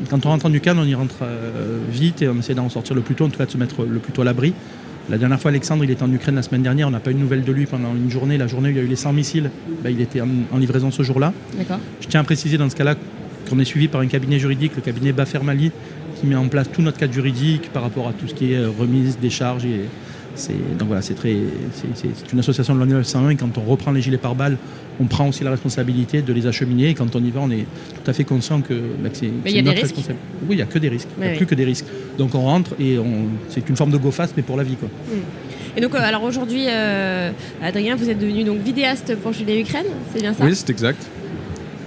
quand 0.09 0.25
on 0.25 0.29
rentre 0.29 0.47
en 0.47 0.53
Ukraine, 0.53 0.79
on 0.79 0.85
y 0.85 0.95
rentre 0.95 1.17
euh, 1.21 1.77
vite 1.87 2.23
et 2.23 2.27
on 2.27 2.39
essaie 2.39 2.55
d'en 2.55 2.67
sortir 2.67 2.95
le 2.95 3.01
plus 3.01 3.13
tôt, 3.13 3.25
en 3.25 3.29
tout 3.29 3.37
cas 3.37 3.45
de 3.45 3.51
se 3.51 3.57
mettre 3.57 3.85
le 3.85 3.99
plus 3.99 4.11
tôt 4.11 4.23
à 4.23 4.25
l'abri. 4.25 4.55
La 5.09 5.17
dernière 5.17 5.39
fois, 5.39 5.51
Alexandre, 5.51 5.83
il 5.83 5.91
était 5.91 6.03
en 6.03 6.11
Ukraine 6.11 6.35
la 6.35 6.41
semaine 6.43 6.61
dernière, 6.61 6.87
on 6.87 6.91
n'a 6.91 6.99
pas 7.01 7.11
eu 7.11 7.13
de 7.13 7.19
nouvelles 7.19 7.43
de 7.43 7.51
lui 7.51 7.65
pendant 7.65 7.93
une 7.93 8.09
journée. 8.09 8.37
La 8.37 8.47
journée 8.47 8.69
où 8.69 8.71
il 8.71 8.77
y 8.77 8.79
a 8.79 8.83
eu 8.83 8.87
les 8.87 8.95
100 8.95 9.11
missiles, 9.13 9.49
ben, 9.83 9.89
il 9.89 9.99
était 9.99 10.21
en- 10.21 10.27
en 10.51 10.57
livraison 10.57 10.91
ce 10.91 11.03
jour-là. 11.03 11.33
Je 12.01 12.07
tiens 12.07 12.21
à 12.21 12.23
préciser 12.23 12.57
dans 12.57 12.69
ce 12.69 12.75
cas-là 12.75 12.95
qu'on 13.49 13.59
est 13.59 13.65
suivi 13.65 13.89
par 13.89 13.99
un 13.99 14.07
cabinet 14.07 14.39
juridique, 14.39 14.71
le 14.77 14.81
cabinet 14.81 15.11
Bafermali, 15.11 15.71
qui 16.19 16.25
met 16.25 16.35
en 16.35 16.47
place 16.47 16.71
tout 16.71 16.81
notre 16.81 16.97
cadre 16.97 17.13
juridique 17.13 17.69
par 17.73 17.83
rapport 17.83 18.07
à 18.07 18.13
tout 18.13 18.27
ce 18.29 18.33
qui 18.33 18.53
est 18.53 18.57
euh, 18.57 18.69
remise, 18.69 19.17
décharge. 19.21 19.65
Et 19.65 19.81
donc 20.79 20.87
voilà, 20.87 21.01
c'est, 21.01 21.13
très, 21.13 21.35
c'est, 21.73 21.87
c'est- 21.95 22.09
c'est 22.15 22.33
une 22.33 22.39
association 22.39 22.73
de 22.73 22.79
l'année 22.79 22.93
1901 22.93 23.29
et 23.29 23.35
quand 23.35 23.57
on 23.57 23.61
reprend 23.69 23.91
les 23.91 24.01
gilets 24.01 24.17
pare-balles, 24.17 24.57
on 24.99 25.05
prend 25.05 25.27
aussi 25.27 25.43
la 25.43 25.51
responsabilité 25.51 26.21
de 26.21 26.33
les 26.33 26.47
acheminer 26.47 26.89
et 26.89 26.93
quand 26.93 27.15
on 27.15 27.23
y 27.23 27.29
va, 27.31 27.41
on 27.41 27.51
est 27.51 27.65
tout 28.03 28.09
à 28.09 28.13
fait 28.13 28.23
conscient 28.23 28.61
que, 28.61 28.73
bah, 28.73 29.09
que 29.09 29.17
c'est, 29.17 29.27
Mais 29.27 29.31
c'est 29.45 29.49
il 29.51 29.55
y 29.55 29.59
a 29.59 29.61
des 29.61 29.67
notre 29.69 29.81
responsabilité. 29.81 30.25
Oui, 30.41 30.47
il 30.51 30.55
n'y 30.57 30.61
a 30.61 30.65
que 30.65 30.79
des 30.79 30.89
risques. 30.89 31.07
Il 31.19 31.23
n'y 31.27 31.33
a 31.33 31.35
plus 31.37 31.45
que 31.45 31.55
des 31.55 31.65
risques. 31.65 31.85
Donc 32.17 32.33
on 32.35 32.41
rentre 32.41 32.71
et 32.79 32.97
on, 32.97 33.25
c'est 33.49 33.67
une 33.69 33.75
forme 33.75 33.91
de 33.91 33.97
go-fast, 33.97 34.33
mais 34.35 34.43
pour 34.43 34.57
la 34.57 34.63
vie. 34.63 34.75
Quoi. 34.75 34.89
Et 35.75 35.81
donc, 35.81 35.95
euh, 35.95 35.99
alors 35.99 36.23
aujourd'hui, 36.23 36.65
euh, 36.67 37.31
Adrien, 37.61 37.95
vous 37.95 38.09
êtes 38.09 38.19
devenu 38.19 38.43
donc 38.43 38.59
vidéaste 38.59 39.15
pour 39.17 39.33
Julie 39.33 39.61
Ukraine, 39.61 39.85
c'est 40.13 40.21
bien 40.21 40.33
ça? 40.33 40.43
Oui 40.45 40.55
c'est 40.55 40.69
exact 40.69 41.07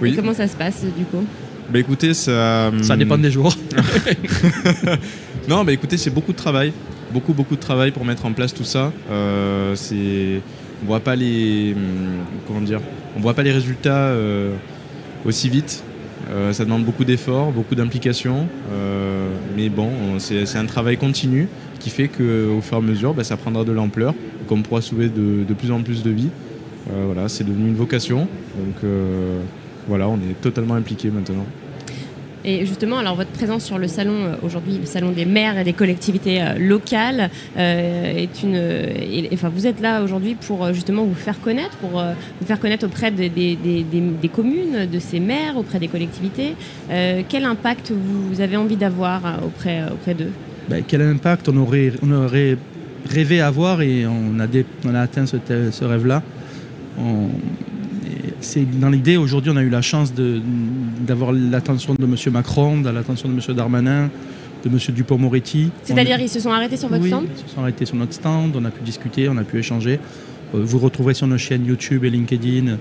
Et 0.03 0.13
comment 0.13 0.33
ça 0.33 0.47
se 0.47 0.55
passe 0.55 0.83
du 0.97 1.05
coup? 1.05 1.23
Bah 1.69 1.79
écoutez, 1.79 2.13
ça. 2.13 2.71
Ça 2.81 2.93
hum, 2.93 2.99
dépend 2.99 3.17
des 3.17 3.31
jours. 3.31 3.53
Non, 5.47 5.63
bah 5.63 5.71
écoutez, 5.71 5.95
c'est 5.95 6.09
beaucoup 6.09 6.33
de 6.33 6.37
travail. 6.37 6.73
Beaucoup, 7.13 7.33
beaucoup 7.33 7.55
de 7.55 7.61
travail 7.61 7.91
pour 7.91 8.03
mettre 8.05 8.25
en 8.25 8.33
place 8.33 8.53
tout 8.53 8.63
ça. 8.65 8.91
Euh. 9.11 9.75
On 10.83 10.85
voit 10.85 10.99
pas 10.99 11.15
les. 11.15 11.73
hum, 11.75 12.25
Comment 12.45 12.61
dire 12.61 12.81
On 13.15 13.19
voit 13.19 13.33
pas 13.33 13.43
les 13.43 13.51
résultats 13.51 14.07
euh, 14.09 14.53
aussi 15.25 15.49
vite. 15.49 15.83
Euh, 16.29 16.51
ça 16.53 16.65
demande 16.65 16.83
beaucoup 16.83 17.05
d'efforts, 17.05 17.51
beaucoup 17.51 17.75
d'implication. 17.75 18.47
Euh, 18.71 19.29
mais 19.55 19.69
bon, 19.69 19.89
on- 20.15 20.19
c'est, 20.19 20.57
un 20.57 20.65
travail 20.65 20.97
continu 20.97 21.47
qui 21.79 21.89
fait 21.89 22.09
qu'au 22.09 22.59
fur 22.61 22.77
et 22.77 22.79
à 22.79 22.81
mesure, 22.81 23.13
bah, 23.13 23.23
ça 23.23 23.37
prendra 23.37 23.63
de 23.63 23.71
l'ampleur, 23.71 24.13
qu'on 24.47 24.61
pourra 24.61 24.81
sauver 24.81 25.09
de, 25.09 25.45
plus 25.53 25.71
en 25.71 25.81
plus 25.81 26.03
de 26.03 26.09
vies. 26.11 26.29
Voilà, 26.89 27.27
c'est 27.27 27.43
devenu 27.43 27.67
une 27.69 27.75
vocation. 27.75 28.19
Donc 28.55 28.89
voilà, 29.87 30.07
on 30.09 30.15
est 30.17 30.39
totalement 30.41 30.75
impliqué 30.75 31.09
maintenant. 31.09 31.45
Et 32.49 32.65
justement, 32.65 32.97
alors 32.99 33.15
votre 33.17 33.31
présence 33.31 33.65
sur 33.65 33.77
le 33.77 33.89
salon 33.89 34.13
euh, 34.23 34.35
aujourd'hui, 34.41 34.77
le 34.79 34.85
salon 34.85 35.11
des 35.11 35.25
maires 35.25 35.57
et 35.59 35.65
des 35.65 35.73
collectivités 35.73 36.41
euh, 36.41 36.57
locales, 36.57 37.29
euh, 37.57 38.23
est 38.23 38.41
une. 38.41 38.57
enfin, 39.33 39.49
vous 39.53 39.67
êtes 39.67 39.81
là 39.81 40.01
aujourd'hui 40.01 40.35
pour 40.35 40.73
justement 40.73 41.03
vous 41.03 41.13
faire 41.13 41.41
connaître, 41.41 41.75
pour 41.77 42.01
vous 42.39 42.47
faire 42.47 42.59
connaître 42.61 42.85
auprès 42.85 43.11
des, 43.11 43.27
des- 43.27 43.57
des- 43.57 44.29
communes, 44.29 44.87
de 44.91 44.99
ces 44.99 45.19
maires, 45.19 45.57
auprès 45.57 45.79
des 45.79 45.87
collectivités. 45.89 46.53
Quel 47.27 47.43
impact 47.45 47.91
vous 47.91 48.39
avez 48.39 48.55
envie 48.55 48.75
d'avoir 48.77 49.21
auprès, 49.43 49.81
auprès 49.91 50.13
d'eux? 50.13 50.31
Ben, 50.69 50.83
quel 50.87 51.01
impact 51.01 51.49
on 51.49 51.57
aurait, 51.57 51.91
on 52.03 52.11
aurait 52.11 52.57
rêvé 53.09 53.41
avoir 53.41 53.81
et 53.81 54.05
on 54.05 54.39
a, 54.39 54.47
dé- 54.47 54.65
on 54.85 54.93
a 54.95 55.01
atteint 55.01 55.25
ce, 55.25 55.37
ce 55.71 55.83
rêve-là. 55.85 56.21
C'est 58.39 58.79
dans 58.79 58.89
l'idée, 58.89 59.17
aujourd'hui, 59.17 59.51
on 59.53 59.57
a 59.57 59.63
eu 59.63 59.69
la 59.69 59.81
chance 59.81 60.13
de- 60.13 60.39
d'avoir 60.99 61.31
l'attention 61.31 61.93
de 61.97 62.03
M. 62.05 62.15
Macron, 62.31 62.81
de 62.81 62.89
l'attention 62.89 63.29
de 63.29 63.33
M. 63.33 63.55
Darmanin, 63.55 64.09
de 64.63 64.69
M. 64.69 64.77
Dupont-Moretti. 64.95 65.69
C'est-à-dire, 65.83 66.17
On- 66.19 66.23
ils 66.23 66.29
se 66.29 66.39
sont 66.39 66.51
arrêtés 66.51 66.77
sur 66.77 66.89
votre 66.89 67.03
oui, 67.03 67.09
stand 67.09 67.25
ils 67.35 67.47
se 67.49 67.53
sont 67.55 67.61
arrêtés 67.61 67.85
sur 67.85 67.95
notre 67.95 68.13
stand, 68.13 68.55
on 68.55 68.65
a 68.65 68.71
pu 68.71 68.81
discuter, 68.83 69.29
on 69.29 69.37
a 69.37 69.43
pu 69.43 69.59
échanger. 69.59 69.99
Euh, 70.55 70.59
Vous 70.63 70.79
retrouverez 70.79 71.13
sur 71.13 71.27
nos 71.27 71.37
chaînes 71.37 71.65
YouTube 71.65 72.05
et 72.05 72.09
LinkedIn 72.09 72.77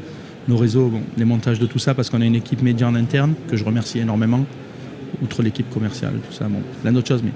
nos 0.48 0.56
réseaux, 0.56 0.88
bon, 0.88 1.00
les 1.18 1.24
montages 1.24 1.58
de 1.58 1.66
tout 1.66 1.80
ça, 1.80 1.92
parce 1.94 2.08
qu'on 2.08 2.20
a 2.20 2.24
une 2.24 2.36
équipe 2.36 2.62
média 2.62 2.86
en 2.86 2.94
interne, 2.94 3.34
que 3.48 3.56
je 3.56 3.64
remercie 3.64 3.98
énormément. 3.98 4.44
outre 5.22 5.42
l'équipe 5.42 5.68
commerciale, 5.70 6.12
tout 6.28 6.32
ça, 6.36 6.44
bon, 6.44 6.58
plein 6.82 6.92
d'autres 6.92 7.08
choses, 7.08 7.22
mais 7.24 7.32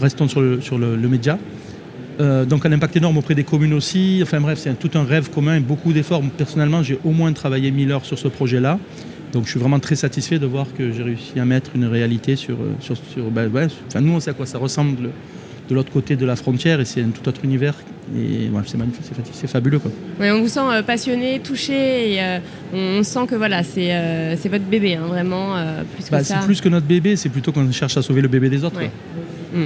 restons 0.00 0.28
sur 0.28 0.40
le, 0.40 0.60
sur 0.60 0.78
le, 0.78 0.96
le 0.96 1.08
média. 1.08 1.38
Euh, 2.20 2.46
donc 2.46 2.64
un 2.64 2.72
impact 2.72 2.96
énorme 2.96 3.18
auprès 3.18 3.34
des 3.34 3.44
communes 3.44 3.74
aussi. 3.74 4.20
Enfin 4.22 4.40
bref, 4.40 4.58
c'est 4.58 4.78
tout 4.78 4.90
un 4.96 5.04
rêve 5.04 5.28
commun 5.30 5.56
et 5.56 5.60
beaucoup 5.60 5.92
d'efforts. 5.92 6.22
Personnellement, 6.38 6.82
j'ai 6.82 6.98
au 7.04 7.10
moins 7.10 7.32
travaillé 7.34 7.70
1000 7.70 7.92
heures 7.92 8.04
sur 8.06 8.18
ce 8.18 8.28
projet-là. 8.28 8.78
Donc 9.36 9.44
je 9.44 9.50
suis 9.50 9.60
vraiment 9.60 9.78
très 9.80 9.96
satisfait 9.96 10.38
de 10.38 10.46
voir 10.46 10.66
que 10.78 10.90
j'ai 10.92 11.02
réussi 11.02 11.38
à 11.38 11.44
mettre 11.44 11.72
une 11.74 11.84
réalité 11.84 12.36
sur... 12.36 12.54
euh, 12.54 12.72
sur, 12.80 12.96
sur- 12.96 13.30
ben, 13.30 13.50
ouais, 13.52 13.66
enfin, 13.86 14.00
nous, 14.00 14.12
on 14.14 14.18
sait 14.18 14.30
à 14.30 14.32
quoi 14.32 14.46
ça 14.46 14.56
ressemble 14.56 15.10
de 15.68 15.74
l'autre 15.74 15.92
côté 15.92 16.16
de 16.16 16.24
la 16.24 16.36
frontière 16.36 16.80
et 16.80 16.86
c'est 16.86 17.02
un 17.02 17.10
tout 17.10 17.28
autre 17.28 17.42
univers. 17.44 17.74
Et 18.16 18.48
ouais, 18.48 18.62
c'est 18.64 18.78
magnifique, 18.78 19.02
c'est 19.02 19.14
fa- 19.14 19.20
c'est 19.30 19.46
fabuleux. 19.46 19.78
Quoi. 19.78 19.90
Ouais, 20.18 20.30
on 20.30 20.40
vous 20.40 20.48
sent 20.48 20.60
euh, 20.62 20.82
passionné, 20.82 21.40
touché, 21.40 22.14
et 22.14 22.22
euh, 22.22 22.38
on 22.72 23.02
sent 23.02 23.26
que 23.28 23.34
voilà, 23.34 23.62
c'est 23.62 23.92
euh, 23.94 24.36
c'est 24.38 24.48
votre 24.48 24.64
bébé, 24.64 24.94
hein, 24.94 25.04
vraiment, 25.06 25.56
plus 25.94 26.06
que 26.06 26.10
Bah, 26.12 26.24
ça. 26.24 26.38
c'est 26.40 26.46
plus 26.46 26.62
que 26.62 26.70
notre 26.70 26.86
bébé, 26.86 27.14
c'est 27.16 27.28
plutôt 27.28 27.52
qu'on 27.52 27.70
cherche 27.72 27.98
à 27.98 28.02
sauver 28.02 28.22
le 28.22 28.28
bébé 28.28 28.48
des 28.48 28.64
autres. 28.64 28.78
Ouais. 28.78 28.90
quoi. 29.52 29.60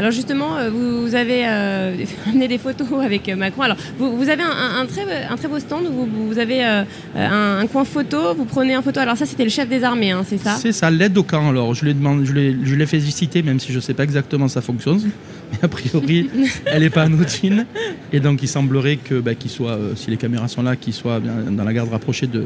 Alors 0.00 0.12
justement, 0.12 0.56
euh, 0.56 0.70
vous, 0.70 1.14
avez 1.14 1.42
euh, 1.46 1.94
amené 2.26 2.48
des 2.48 2.56
photos 2.56 2.86
avec 3.04 3.28
euh, 3.28 3.36
Macron. 3.36 3.60
Alors 3.62 3.76
vous, 3.98 4.16
vous 4.16 4.28
avez 4.30 4.42
un, 4.42 4.46
un- 4.48 4.80
un 4.80 4.86
très, 4.86 5.02
un 5.30 5.36
très 5.36 5.46
beau 5.46 5.58
stand 5.58 5.84
où 5.86 5.92
vous, 6.06 6.26
vous 6.28 6.38
avez 6.38 6.64
euh, 6.64 6.84
un, 7.14 7.58
un 7.60 7.66
coin 7.66 7.84
photo, 7.84 8.34
vous 8.34 8.46
prenez 8.46 8.74
en 8.78 8.80
photo. 8.80 8.98
Alors 9.00 9.18
ça, 9.18 9.26
c'était 9.26 9.44
le 9.44 9.50
chef 9.50 9.68
des 9.68 9.84
armées, 9.84 10.12
hein, 10.12 10.22
c'est 10.26 10.38
ça 10.38 10.56
C'est 10.56 10.72
ça, 10.72 10.90
l'aide 10.90 11.18
au 11.18 11.22
camp. 11.22 11.50
Alors, 11.50 11.74
je 11.74 11.84
l'ai 11.84 11.92
demandé, 11.92 12.24
je 12.24 12.32
l'ai, 12.74 12.86
citer, 13.10 13.42
même 13.42 13.60
si 13.60 13.72
je 13.72 13.76
ne 13.76 13.82
sais 13.82 13.92
pas 13.94 14.04
exactement 14.04 14.48
ça 14.48 14.62
fonctionne. 14.62 15.00
Mais 15.52 15.58
a 15.62 15.68
priori, 15.68 16.30
elle 16.64 16.80
n'est 16.82 16.90
pas 16.90 17.02
anodine. 17.02 17.66
Et 18.12 18.20
donc, 18.20 18.42
il 18.42 18.48
semblerait 18.48 18.96
que, 18.96 19.20
bah, 19.20 19.34
qu'il 19.34 19.50
soit, 19.50 19.72
euh, 19.72 19.92
si 19.96 20.08
les 20.10 20.16
caméras 20.16 20.48
sont 20.48 20.62
là, 20.62 20.76
qu'il 20.76 20.94
soit 20.94 21.20
bien 21.20 21.32
dans 21.50 21.64
la 21.64 21.74
garde 21.74 21.90
rapprochée 21.90 22.26
de, 22.26 22.44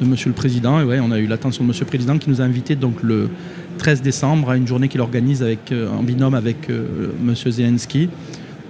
de 0.00 0.06
Monsieur 0.06 0.28
le 0.30 0.34
Président. 0.34 0.80
Et 0.80 0.84
ouais, 0.84 0.98
on 1.00 1.12
a 1.12 1.18
eu 1.18 1.26
l'attention 1.26 1.62
de 1.62 1.68
Monsieur 1.68 1.84
le 1.84 1.88
Président 1.90 2.18
qui 2.18 2.30
nous 2.30 2.40
a 2.40 2.44
invités 2.44 2.74
donc 2.74 3.02
le 3.02 3.28
13 3.76 4.02
décembre 4.02 4.50
à 4.50 4.56
une 4.56 4.66
journée 4.66 4.88
qu'il 4.88 5.00
organise 5.00 5.42
avec, 5.42 5.70
euh, 5.72 5.88
en 5.90 6.02
binôme 6.02 6.34
avec 6.34 6.68
euh, 6.70 7.08
Monsieur 7.22 7.50
Zelensky. 7.50 8.08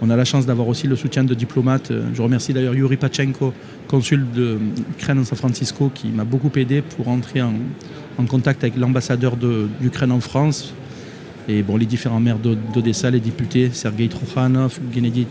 On 0.02 0.10
a 0.10 0.16
la 0.16 0.24
chance 0.24 0.44
d'avoir 0.46 0.68
aussi 0.68 0.86
le 0.86 0.96
soutien 0.96 1.24
de 1.24 1.32
diplomates. 1.34 1.90
Euh, 1.90 2.02
Je 2.14 2.20
remercie 2.22 2.52
d'ailleurs 2.52 2.74
Yuri 2.74 2.96
Pachenko, 2.96 3.52
consul 3.88 4.24
d'Ukraine 4.34 5.18
à 5.20 5.24
San 5.24 5.38
Francisco, 5.38 5.90
qui 5.94 6.08
m'a 6.08 6.24
beaucoup 6.24 6.50
aidé 6.56 6.82
pour 6.82 7.08
entrer 7.08 7.40
en, 7.42 7.54
en 8.18 8.24
contact 8.26 8.62
avec 8.64 8.76
l'ambassadeur 8.76 9.36
de- 9.36 9.68
d'Ukraine 9.80 10.12
en 10.12 10.20
France. 10.20 10.74
Et 11.48 11.62
bon, 11.62 11.76
les 11.76 11.86
différents 11.86 12.20
maires 12.20 12.38
d'O- 12.38 12.56
d'Odessa, 12.74 13.10
les 13.10 13.20
députés, 13.20 13.70
Sergei 13.72 14.08
Trokhanov, 14.08 14.78
Gennady, 14.92 15.26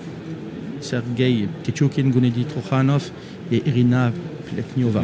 Sergei 0.79 1.47
Ketchokin, 1.63 2.11
Gennady 2.11 2.45
Trokhanov 2.45 3.11
et 3.51 3.61
Irina 3.67 4.11
Plekniova. 4.51 5.01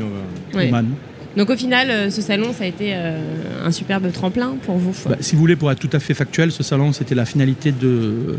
Ouais. 0.55 0.71
Donc 1.37 1.49
au 1.49 1.55
final, 1.55 1.89
euh, 1.89 2.09
ce 2.09 2.21
salon, 2.21 2.53
ça 2.53 2.65
a 2.65 2.67
été 2.67 2.91
euh, 2.93 3.17
un 3.63 3.71
superbe 3.71 4.11
tremplin 4.11 4.55
pour 4.65 4.77
vous. 4.77 4.93
Bah, 5.07 5.17
si 5.19 5.35
vous 5.35 5.41
voulez, 5.41 5.55
pour 5.55 5.71
être 5.71 5.79
tout 5.79 5.89
à 5.93 5.99
fait 5.99 6.13
factuel, 6.13 6.51
ce 6.51 6.63
salon, 6.63 6.91
c'était 6.93 7.15
la 7.15 7.25
finalité 7.25 7.71
de 7.71 8.37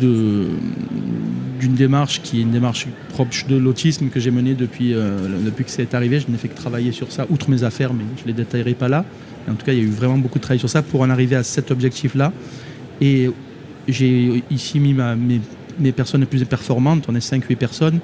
d'une 0.00 1.74
démarche 1.74 2.20
qui 2.22 2.40
est 2.40 2.42
une 2.42 2.50
démarche 2.50 2.88
proche 3.10 3.46
de 3.46 3.56
l'autisme 3.56 4.08
que 4.08 4.18
j'ai 4.18 4.32
menée 4.32 4.54
depuis, 4.54 4.92
euh, 4.92 5.18
depuis 5.44 5.64
que 5.64 5.70
c'est 5.70 5.94
arrivé. 5.94 6.18
Je 6.18 6.26
n'ai 6.28 6.36
fait 6.36 6.48
que 6.48 6.56
travailler 6.56 6.90
sur 6.90 7.12
ça, 7.12 7.26
outre 7.30 7.48
mes 7.48 7.62
affaires, 7.62 7.94
mais 7.94 8.02
je 8.16 8.22
ne 8.22 8.26
les 8.26 8.32
détaillerai 8.32 8.74
pas 8.74 8.88
là. 8.88 9.04
En 9.48 9.54
tout 9.54 9.64
cas, 9.64 9.72
il 9.72 9.78
y 9.78 9.82
a 9.82 9.84
eu 9.84 9.90
vraiment 9.90 10.18
beaucoup 10.18 10.38
de 10.38 10.42
travail 10.42 10.58
sur 10.58 10.68
ça 10.68 10.82
pour 10.82 11.02
en 11.02 11.10
arriver 11.10 11.36
à 11.36 11.44
cet 11.44 11.70
objectif-là. 11.70 12.32
Et 13.00 13.30
j'ai 13.86 14.42
ici 14.50 14.80
mis 14.80 14.94
mes, 14.94 15.40
mes 15.78 15.92
personnes 15.92 16.22
les 16.22 16.26
plus 16.26 16.44
performantes. 16.44 17.04
On 17.08 17.14
est 17.14 17.24
5-8 17.24 17.56
personnes. 17.56 18.00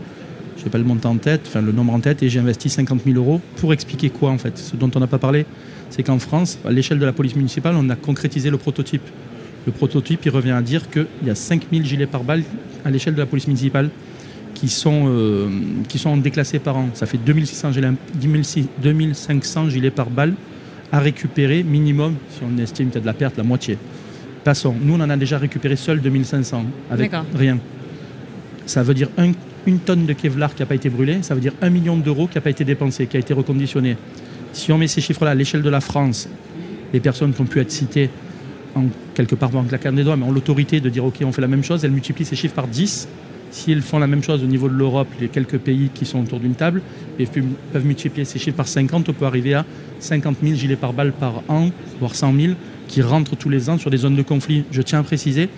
Je 0.60 0.64
n'ai 0.66 0.70
pas 0.70 0.78
le 0.78 0.84
montant 0.84 1.10
en 1.10 1.16
tête, 1.16 1.40
enfin 1.46 1.62
le 1.62 1.72
nombre 1.72 1.92
en 1.94 2.00
tête, 2.00 2.22
et 2.22 2.28
j'ai 2.28 2.38
investi 2.38 2.68
50 2.68 3.00
000 3.06 3.16
euros 3.16 3.40
pour 3.56 3.72
expliquer 3.72 4.10
quoi 4.10 4.30
en 4.30 4.38
fait. 4.38 4.56
Ce 4.58 4.76
dont 4.76 4.90
on 4.94 5.00
n'a 5.00 5.06
pas 5.06 5.18
parlé, 5.18 5.46
c'est 5.88 6.02
qu'en 6.02 6.18
France, 6.18 6.58
à 6.66 6.70
l'échelle 6.70 6.98
de 6.98 7.06
la 7.06 7.12
police 7.12 7.34
municipale, 7.34 7.74
on 7.78 7.88
a 7.88 7.96
concrétisé 7.96 8.50
le 8.50 8.58
prototype. 8.58 9.02
Le 9.66 9.72
prototype, 9.72 10.20
il 10.24 10.30
revient 10.30 10.50
à 10.52 10.62
dire 10.62 10.88
qu'il 10.90 11.06
y 11.24 11.30
a 11.30 11.34
5000 11.34 11.84
gilets 11.86 12.06
pare-balles 12.06 12.42
à 12.84 12.90
l'échelle 12.90 13.14
de 13.14 13.20
la 13.20 13.26
police 13.26 13.46
municipale 13.46 13.90
qui 14.54 14.68
sont, 14.68 15.04
euh, 15.08 15.48
qui 15.88 15.98
sont 15.98 16.16
déclassés 16.18 16.58
par 16.58 16.76
an. 16.76 16.90
Ça 16.94 17.06
fait 17.06 17.18
2600 17.18 17.72
gilets, 17.72 17.88
10 18.14 18.68
2500 18.82 19.70
gilets 19.70 19.90
pare-balles 19.90 20.34
à 20.92 20.98
récupérer 20.98 21.62
minimum, 21.62 22.14
si 22.30 22.40
on 22.42 22.58
estime 22.60 22.86
qu'il 22.88 22.96
y 22.96 22.98
a 22.98 23.00
de 23.00 23.06
la 23.06 23.12
perte, 23.14 23.36
la 23.38 23.44
moitié. 23.44 23.78
Passons. 24.44 24.74
Nous, 24.80 24.94
on 24.94 25.00
en 25.00 25.08
a 25.10 25.16
déjà 25.16 25.38
récupéré 25.38 25.76
seul 25.76 26.00
2500 26.00 26.64
avec 26.90 27.10
rien. 27.34 27.58
Ça 28.66 28.82
veut 28.82 28.94
dire 28.94 29.08
un- 29.18 29.32
une 29.66 29.78
tonne 29.78 30.06
de 30.06 30.12
Kevlar 30.12 30.54
qui 30.54 30.62
n'a 30.62 30.66
pas 30.66 30.74
été 30.74 30.88
brûlée, 30.88 31.18
ça 31.22 31.34
veut 31.34 31.40
dire 31.40 31.52
un 31.62 31.70
million 31.70 31.96
d'euros 31.96 32.26
qui 32.26 32.36
n'a 32.36 32.40
pas 32.40 32.50
été 32.50 32.64
dépensé, 32.64 33.06
qui 33.06 33.16
a 33.16 33.20
été 33.20 33.34
reconditionné. 33.34 33.96
Si 34.52 34.72
on 34.72 34.78
met 34.78 34.88
ces 34.88 35.00
chiffres-là 35.00 35.32
à 35.32 35.34
l'échelle 35.34 35.62
de 35.62 35.70
la 35.70 35.80
France, 35.80 36.28
les 36.92 37.00
personnes 37.00 37.32
qui 37.32 37.40
ont 37.40 37.46
pu 37.46 37.60
être 37.60 37.70
citées 37.70 38.10
en 38.74 38.84
quelque 39.14 39.34
part 39.34 39.54
en 39.54 39.64
claquant 39.64 39.92
des 39.92 40.04
doigts, 40.04 40.16
mais 40.16 40.24
ont 40.24 40.32
l'autorité 40.32 40.80
de 40.80 40.88
dire 40.88 41.04
ok, 41.04 41.16
on 41.24 41.32
fait 41.32 41.42
la 41.42 41.48
même 41.48 41.64
chose, 41.64 41.84
elles 41.84 41.90
multiplient 41.90 42.24
ces 42.24 42.36
chiffres 42.36 42.54
par 42.54 42.68
10. 42.68 43.08
Si 43.52 43.72
elles 43.72 43.82
font 43.82 43.98
la 43.98 44.06
même 44.06 44.22
chose 44.22 44.44
au 44.44 44.46
niveau 44.46 44.68
de 44.68 44.74
l'Europe, 44.74 45.08
les 45.20 45.26
quelques 45.28 45.58
pays 45.58 45.90
qui 45.92 46.06
sont 46.06 46.20
autour 46.20 46.38
d'une 46.38 46.54
table, 46.54 46.82
et 47.18 47.26
peuvent 47.26 47.84
multiplier 47.84 48.24
ces 48.24 48.38
chiffres 48.38 48.56
par 48.56 48.68
50, 48.68 49.08
on 49.08 49.12
peut 49.12 49.24
arriver 49.24 49.54
à 49.54 49.66
50 49.98 50.36
000 50.42 50.54
gilets 50.54 50.76
par 50.76 50.92
balle 50.92 51.12
par 51.12 51.42
an, 51.48 51.70
voire 51.98 52.14
100 52.14 52.32
000, 52.40 52.52
qui 52.86 53.02
rentrent 53.02 53.36
tous 53.36 53.48
les 53.48 53.68
ans 53.68 53.76
sur 53.76 53.90
des 53.90 53.98
zones 53.98 54.14
de 54.14 54.22
conflit. 54.22 54.64
Je 54.70 54.82
tiens 54.82 55.00
à 55.00 55.02
préciser 55.02 55.48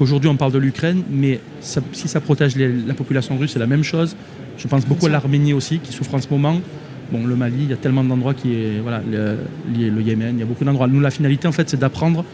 qu'aujourd'hui 0.00 0.30
on 0.30 0.36
parle 0.36 0.52
de 0.52 0.58
l'Ukraine, 0.58 1.02
mais 1.10 1.40
ça- 1.60 1.82
si 1.92 2.08
ça 2.08 2.20
protège 2.20 2.56
les- 2.56 2.72
la 2.86 2.94
population 2.94 3.36
russe, 3.36 3.50
c'est 3.52 3.58
la 3.58 3.66
même 3.66 3.84
chose. 3.84 4.16
Je 4.56 4.66
pense 4.66 4.86
beaucoup 4.86 5.06
à 5.06 5.10
l'Arménie 5.10 5.52
aussi, 5.52 5.78
qui 5.78 5.92
souffre 5.92 6.14
en 6.14 6.20
ce 6.20 6.28
moment. 6.30 6.58
Bon, 7.12 7.26
le 7.26 7.36
Mali, 7.36 7.56
il 7.64 7.70
y 7.70 7.72
a 7.72 7.76
tellement 7.76 8.02
d'endroits 8.02 8.32
qui 8.34 8.54
est, 8.54 8.80
voilà, 8.82 9.02
le, 9.10 9.36
le- 9.78 9.90
le 9.90 10.00
Yémen, 10.02 10.36
il 10.36 10.40
y 10.40 10.42
a 10.42 10.46
beaucoup 10.46 10.64
d'endroits. 10.64 10.86
Nous, 10.86 11.00
la 11.00 11.10
finalité, 11.10 11.46
en 11.48 11.52
fait, 11.52 11.68
c'est 11.68 11.78
d'apprendre 11.78 12.24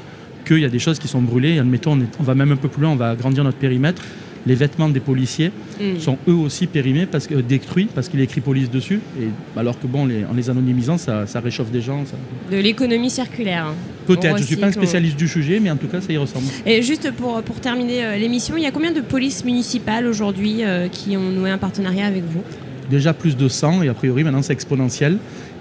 qu'il 0.46 0.58
y 0.60 0.64
a 0.64 0.68
des 0.68 0.78
choses 0.78 0.98
qui 1.00 1.08
sont 1.08 1.20
brûlées. 1.22 1.54
Et 1.54 1.58
admettons, 1.58 1.92
on, 1.94 2.00
est- 2.00 2.16
on 2.20 2.22
va 2.22 2.34
même 2.36 2.52
un 2.52 2.56
peu 2.56 2.68
plus 2.68 2.82
loin, 2.82 2.90
on 2.90 2.96
va 2.96 3.10
agrandir 3.10 3.42
notre 3.42 3.58
périmètre. 3.58 4.02
Les 4.46 4.54
vêtements 4.54 4.88
des 4.88 5.00
policiers 5.00 5.50
Mm. 5.80 5.98
sont 5.98 6.16
eux 6.28 6.32
aussi 6.34 6.66
périmés, 6.68 7.04
parce 7.06 7.26
que, 7.26 7.34
euh, 7.34 7.42
détruits, 7.42 7.88
parce 7.94 8.08
qu'il 8.08 8.20
est 8.20 8.24
écrit 8.24 8.40
police 8.40 8.70
dessus. 8.70 9.00
Et, 9.20 9.26
alors 9.58 9.78
que, 9.78 9.86
bon, 9.86 10.06
les- 10.06 10.24
en 10.24 10.32
les 10.34 10.48
anonymisant, 10.48 10.96
ça, 10.98 11.26
ça 11.26 11.40
réchauffe 11.40 11.70
des 11.70 11.80
gens. 11.80 12.04
ça- 12.06 12.16
De 12.50 12.60
l'économie 12.62 13.10
circulaire. 13.10 13.72
Peut-être, 14.06 14.34
On 14.34 14.36
je 14.36 14.42
ne 14.42 14.46
suis 14.46 14.56
pas 14.56 14.66
un 14.66 14.70
on- 14.70 14.72
spécialiste 14.72 15.16
du 15.16 15.26
sujet, 15.28 15.58
mais 15.60 15.70
en 15.70 15.76
tout 15.76 15.88
cas, 15.88 16.00
ça 16.00 16.12
y 16.12 16.16
ressemble. 16.16 16.46
Et 16.64 16.80
juste 16.80 17.10
pour, 17.12 17.42
pour 17.42 17.56
terminer 17.60 18.04
euh, 18.04 18.16
l'émission, 18.16 18.56
il 18.56 18.62
y 18.62 18.66
a 18.66 18.70
combien 18.70 18.92
de 18.92 19.00
polices 19.00 19.44
municipales 19.44 20.06
aujourd'hui 20.06 20.62
euh, 20.62 20.86
qui 20.88 21.16
ont 21.16 21.30
noué 21.30 21.50
un 21.50 21.58
partenariat 21.58 22.06
avec 22.06 22.22
vous? 22.24 22.42
Déjà 22.88 23.12
plus 23.12 23.36
de 23.36 23.48
100 23.48 23.82
et 23.82 23.88
a 23.88 23.94
priori 23.94 24.22
maintenant 24.22 24.42
c'est 24.42 24.52
exponentiel 24.52 25.18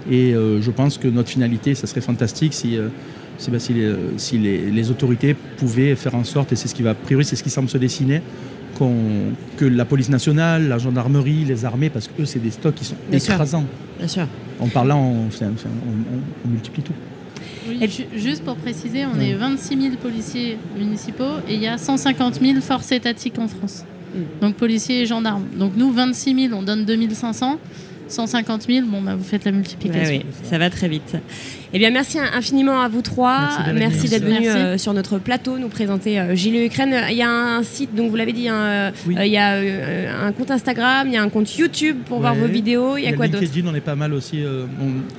et 0.08 0.32
euh, 0.32 0.62
je 0.62 0.70
pense 0.70 0.96
que 0.96 1.08
notre 1.08 1.28
finalité 1.28 1.74
ça 1.74 1.88
serait 1.88 2.00
fantastique 2.00 2.54
si, 2.54 2.78
si, 3.36 3.50
bah, 3.50 3.58
les, 3.68 3.92
si 4.16 4.38
les- 4.38 4.70
les 4.70 4.90
autorités 4.92 5.34
pouvaient 5.56 5.96
faire 5.96 6.14
en 6.14 6.22
sorte 6.22 6.52
et 6.52 6.56
c'est 6.56 6.68
ce 6.68 6.74
qui 6.76 6.82
va 6.84 6.90
a 6.90 6.94
priori 6.94 7.24
c'est 7.24 7.34
ce 7.34 7.42
qui 7.42 7.50
semble 7.50 7.68
se 7.68 7.78
dessiner 7.78 8.22
que 9.56 9.64
la 9.64 9.84
police 9.84 10.08
nationale, 10.08 10.68
la 10.68 10.78
gendarmerie, 10.78 11.44
les 11.44 11.64
armées 11.64 11.90
parce 11.90 12.08
que 12.08 12.22
eux 12.22 12.24
c'est 12.26 12.38
des 12.38 12.50
stocks 12.50 12.74
qui 12.74 12.84
sont 12.84 12.96
Bien 13.10 13.18
sûr. 13.18 13.34
écrasants. 13.34 13.64
Bien 13.98 14.08
sûr. 14.08 14.26
En 14.60 14.68
parlant, 14.68 15.00
on, 15.00 15.14
on- 15.44 15.46
on- 15.46 16.22
on 16.44 16.48
multiplie 16.48 16.82
tout. 16.82 16.92
Oui, 17.68 17.78
Et- 17.80 17.88
ju- 17.88 18.04
juste 18.16 18.44
pour 18.44 18.56
préciser, 18.56 19.04
on 19.06 19.18
Ouais. 19.18 19.30
est 19.30 19.34
26 19.34 19.80
000 19.80 19.96
policiers 19.96 20.58
municipaux 20.78 21.40
et 21.48 21.54
il 21.54 21.60
y 21.62 21.66
a 21.66 21.78
150 21.78 22.40
000 22.40 22.60
forces 22.60 22.92
étatiques 22.92 23.38
en 23.38 23.48
France. 23.48 23.84
Mm. 24.14 24.18
Donc 24.40 24.54
policiers 24.54 25.02
et 25.02 25.06
gendarmes. 25.06 25.44
Donc 25.58 25.72
nous, 25.76 25.90
26 25.92 26.48
000, 26.48 26.54
on 26.58 26.62
donne 26.62 26.84
2500. 26.84 27.58
150 28.08 28.62
000, 28.68 28.86
bon, 28.86 29.02
bah, 29.02 29.14
vous 29.16 29.24
faites 29.24 29.44
la 29.44 29.52
multiplication. 29.52 30.16
Ouais, 30.18 30.22
oui, 30.24 30.34
ça 30.44 30.58
va 30.58 30.70
très 30.70 30.88
vite. 30.88 31.16
Eh 31.72 31.78
bien, 31.78 31.90
merci 31.90 32.18
infiniment 32.18 32.80
à 32.80 32.88
vous 32.88 33.02
trois. 33.02 33.48
Merci 33.74 34.08
d'être 34.08 34.24
venus. 34.24 34.48
euh, 34.54 34.78
sur 34.78 34.94
notre 34.94 35.18
plateau 35.18 35.58
nous 35.58 35.68
présenter 35.68 36.18
euh, 36.20 36.34
Gilet 36.34 36.66
Ukraine. 36.66 36.94
Il 37.10 37.16
y 37.16 37.22
a 37.22 37.28
un 37.30 37.62
site, 37.62 37.94
donc 37.94 38.10
vous 38.10 38.16
l'avez 38.16 38.32
dit, 38.32 38.48
hein, 38.48 38.54
euh, 38.56 38.90
Oui. 39.06 39.16
euh, 39.18 39.26
il 39.26 39.32
y 39.32 39.36
a 39.36 39.54
euh, 39.54 40.26
un 40.28 40.32
compte 40.32 40.50
Instagram, 40.50 41.08
il 41.08 41.14
y 41.14 41.16
a 41.16 41.22
un 41.22 41.28
compte 41.28 41.54
YouTube 41.56 41.96
pour 42.06 42.20
voir 42.20 42.34
vos 42.34 42.46
vidéos. 42.46 42.96
Il 42.96 43.04
y 43.04 43.08
a 43.08 43.12
quoi 43.12 43.26
d'autre? 43.28 43.42
LinkedIn, 43.42 43.68
on 43.68 43.74
est 43.74 43.80
pas 43.80 43.96
mal 43.96 44.12
aussi 44.14 44.42
euh, 44.44 44.64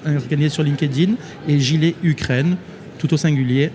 organisé 0.05 0.49
sur 0.49 0.63
LinkedIn 0.63 1.13
et 1.47 1.59
Gilet 1.59 1.95
Ukraine, 2.03 2.55
tout 2.99 3.13
au 3.13 3.17
singulier. 3.17 3.71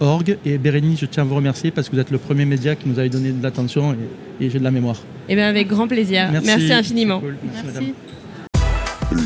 .org 0.00 0.36
et 0.44 0.58
Bérénice, 0.58 1.00
je 1.00 1.06
tiens 1.06 1.22
à 1.22 1.26
vous 1.26 1.36
remercier 1.36 1.70
parce 1.70 1.88
que 1.88 1.94
vous 1.96 2.00
êtes 2.02 2.10
le 2.10 2.18
premier 2.18 2.44
média 2.44 2.76
qui 2.76 2.86
nous 2.86 2.98
avait 2.98 3.08
donné 3.08 3.32
de 3.32 3.42
l'attention 3.42 3.94
et, 4.40 4.44
et 4.44 4.50
j'ai 4.50 4.58
de 4.58 4.64
la 4.64 4.70
mémoire. 4.70 5.00
Eh 5.26 5.34
bien, 5.34 5.48
avec 5.48 5.68
grand 5.68 5.88
plaisir. 5.88 6.28
Merci, 6.44 6.70
infiniment. 6.70 7.20
Cool. 7.20 7.36
Merci, 7.42 7.66
madame. 7.66 7.84
Merci. 7.84 7.94